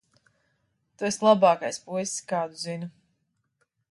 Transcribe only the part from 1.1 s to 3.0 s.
labākais puisis, kādu zinu.